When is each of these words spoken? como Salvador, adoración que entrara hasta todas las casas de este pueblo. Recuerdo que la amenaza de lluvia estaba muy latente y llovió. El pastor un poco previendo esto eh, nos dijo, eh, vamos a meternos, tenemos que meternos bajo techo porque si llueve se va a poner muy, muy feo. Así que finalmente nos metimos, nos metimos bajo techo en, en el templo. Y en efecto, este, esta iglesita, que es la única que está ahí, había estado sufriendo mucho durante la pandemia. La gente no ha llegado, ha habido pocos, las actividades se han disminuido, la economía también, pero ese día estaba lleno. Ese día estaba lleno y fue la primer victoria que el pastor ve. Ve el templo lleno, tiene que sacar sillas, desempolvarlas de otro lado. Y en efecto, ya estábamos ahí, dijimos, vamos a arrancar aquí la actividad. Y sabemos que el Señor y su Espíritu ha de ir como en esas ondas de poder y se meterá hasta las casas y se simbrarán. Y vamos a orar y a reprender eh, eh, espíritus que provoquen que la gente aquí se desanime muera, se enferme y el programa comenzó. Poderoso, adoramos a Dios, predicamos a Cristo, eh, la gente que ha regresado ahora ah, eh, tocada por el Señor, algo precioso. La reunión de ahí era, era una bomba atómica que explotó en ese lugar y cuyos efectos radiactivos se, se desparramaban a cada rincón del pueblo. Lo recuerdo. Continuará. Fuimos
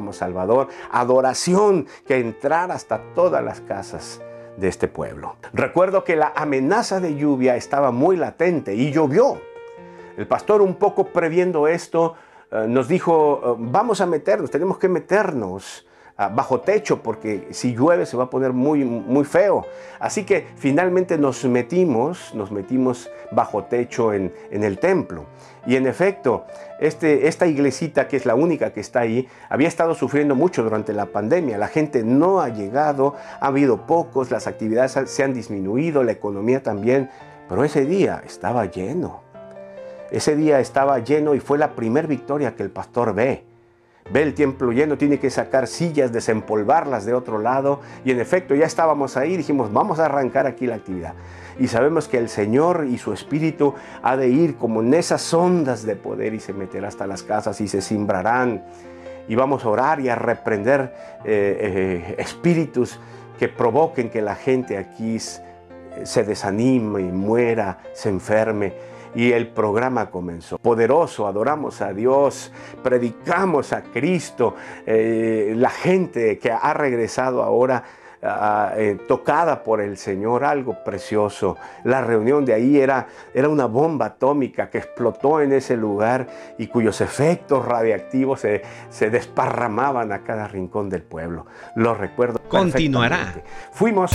como 0.00 0.14
Salvador, 0.14 0.68
adoración 0.90 1.86
que 2.06 2.18
entrara 2.18 2.72
hasta 2.72 3.02
todas 3.14 3.44
las 3.44 3.60
casas 3.60 4.22
de 4.56 4.66
este 4.66 4.88
pueblo. 4.88 5.36
Recuerdo 5.52 6.04
que 6.04 6.16
la 6.16 6.32
amenaza 6.34 7.00
de 7.00 7.16
lluvia 7.16 7.54
estaba 7.56 7.90
muy 7.90 8.16
latente 8.16 8.74
y 8.74 8.92
llovió. 8.92 9.38
El 10.16 10.26
pastor 10.26 10.62
un 10.62 10.76
poco 10.76 11.08
previendo 11.08 11.68
esto 11.68 12.14
eh, 12.50 12.64
nos 12.66 12.88
dijo, 12.88 13.42
eh, 13.44 13.56
vamos 13.58 14.00
a 14.00 14.06
meternos, 14.06 14.50
tenemos 14.50 14.78
que 14.78 14.88
meternos 14.88 15.86
bajo 16.28 16.60
techo 16.60 17.02
porque 17.02 17.48
si 17.50 17.74
llueve 17.74 18.06
se 18.06 18.16
va 18.16 18.24
a 18.24 18.30
poner 18.30 18.52
muy, 18.52 18.84
muy 18.84 19.24
feo. 19.24 19.66
Así 19.98 20.24
que 20.24 20.46
finalmente 20.56 21.18
nos 21.18 21.44
metimos, 21.44 22.34
nos 22.34 22.50
metimos 22.52 23.10
bajo 23.32 23.64
techo 23.64 24.12
en, 24.12 24.32
en 24.50 24.64
el 24.64 24.78
templo. 24.78 25.26
Y 25.66 25.76
en 25.76 25.86
efecto, 25.86 26.44
este, 26.78 27.28
esta 27.28 27.46
iglesita, 27.46 28.08
que 28.08 28.16
es 28.16 28.26
la 28.26 28.34
única 28.34 28.72
que 28.72 28.80
está 28.80 29.00
ahí, 29.00 29.28
había 29.48 29.68
estado 29.68 29.94
sufriendo 29.94 30.34
mucho 30.34 30.62
durante 30.62 30.92
la 30.92 31.06
pandemia. 31.06 31.58
La 31.58 31.68
gente 31.68 32.02
no 32.02 32.40
ha 32.40 32.48
llegado, 32.48 33.14
ha 33.40 33.46
habido 33.46 33.86
pocos, 33.86 34.30
las 34.30 34.46
actividades 34.46 34.98
se 35.10 35.22
han 35.22 35.34
disminuido, 35.34 36.02
la 36.02 36.12
economía 36.12 36.62
también, 36.62 37.10
pero 37.48 37.64
ese 37.64 37.84
día 37.84 38.22
estaba 38.24 38.66
lleno. 38.66 39.22
Ese 40.10 40.34
día 40.34 40.60
estaba 40.60 40.98
lleno 40.98 41.34
y 41.34 41.40
fue 41.40 41.58
la 41.58 41.74
primer 41.74 42.06
victoria 42.06 42.56
que 42.56 42.62
el 42.62 42.70
pastor 42.70 43.14
ve. 43.14 43.44
Ve 44.12 44.22
el 44.22 44.34
templo 44.34 44.72
lleno, 44.72 44.98
tiene 44.98 45.20
que 45.20 45.30
sacar 45.30 45.66
sillas, 45.66 46.12
desempolvarlas 46.12 47.04
de 47.04 47.14
otro 47.14 47.38
lado. 47.38 47.80
Y 48.04 48.10
en 48.10 48.20
efecto, 48.20 48.54
ya 48.54 48.66
estábamos 48.66 49.16
ahí, 49.16 49.36
dijimos, 49.36 49.72
vamos 49.72 50.00
a 50.00 50.06
arrancar 50.06 50.46
aquí 50.46 50.66
la 50.66 50.76
actividad. 50.76 51.14
Y 51.58 51.68
sabemos 51.68 52.08
que 52.08 52.18
el 52.18 52.28
Señor 52.28 52.86
y 52.88 52.98
su 52.98 53.12
Espíritu 53.12 53.74
ha 54.02 54.16
de 54.16 54.28
ir 54.28 54.56
como 54.56 54.80
en 54.80 54.94
esas 54.94 55.32
ondas 55.32 55.84
de 55.84 55.94
poder 55.94 56.34
y 56.34 56.40
se 56.40 56.52
meterá 56.52 56.88
hasta 56.88 57.06
las 57.06 57.22
casas 57.22 57.60
y 57.60 57.68
se 57.68 57.82
simbrarán. 57.82 58.64
Y 59.28 59.36
vamos 59.36 59.64
a 59.64 59.68
orar 59.68 60.00
y 60.00 60.08
a 60.08 60.16
reprender 60.16 60.94
eh, 61.24 62.14
eh, 62.14 62.14
espíritus 62.18 62.98
que 63.38 63.48
provoquen 63.48 64.10
que 64.10 64.22
la 64.22 64.34
gente 64.34 64.76
aquí 64.76 65.18
se 65.18 66.24
desanime 66.24 67.02
muera, 67.12 67.78
se 67.92 68.08
enferme 68.08 68.72
y 69.14 69.32
el 69.32 69.48
programa 69.48 70.10
comenzó. 70.10 70.58
Poderoso, 70.58 71.26
adoramos 71.26 71.80
a 71.82 71.92
Dios, 71.92 72.52
predicamos 72.82 73.72
a 73.72 73.82
Cristo, 73.82 74.54
eh, 74.86 75.52
la 75.56 75.70
gente 75.70 76.38
que 76.38 76.52
ha 76.52 76.72
regresado 76.74 77.42
ahora 77.42 77.82
ah, 78.22 78.72
eh, 78.76 78.98
tocada 79.08 79.62
por 79.62 79.80
el 79.80 79.96
Señor, 79.96 80.44
algo 80.44 80.84
precioso. 80.84 81.56
La 81.84 82.02
reunión 82.02 82.44
de 82.44 82.54
ahí 82.54 82.78
era, 82.78 83.08
era 83.34 83.48
una 83.48 83.66
bomba 83.66 84.06
atómica 84.06 84.70
que 84.70 84.78
explotó 84.78 85.40
en 85.40 85.52
ese 85.52 85.76
lugar 85.76 86.26
y 86.58 86.68
cuyos 86.68 87.00
efectos 87.00 87.64
radiactivos 87.64 88.40
se, 88.40 88.62
se 88.90 89.10
desparramaban 89.10 90.12
a 90.12 90.22
cada 90.22 90.46
rincón 90.46 90.88
del 90.88 91.02
pueblo. 91.02 91.46
Lo 91.74 91.94
recuerdo. 91.94 92.40
Continuará. 92.48 93.34
Fuimos 93.72 94.12